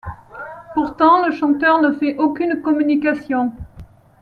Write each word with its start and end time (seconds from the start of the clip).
Pourtant 0.73 1.27
le 1.27 1.31
chanteur 1.31 1.79
ne 1.79 1.91
fait 1.93 2.17
aucune 2.17 2.59
communication. 2.63 3.51